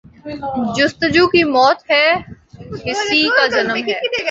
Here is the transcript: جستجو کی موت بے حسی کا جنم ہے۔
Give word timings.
جستجو 0.75 1.25
کی 1.33 1.41
موت 1.55 1.77
بے 1.87 2.03
حسی 2.85 3.21
کا 3.35 3.45
جنم 3.53 3.75
ہے۔ 3.87 3.99